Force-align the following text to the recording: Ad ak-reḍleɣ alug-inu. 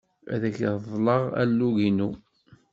Ad 0.33 0.41
ak-reḍleɣ 0.49 1.23
alug-inu. 1.41 2.09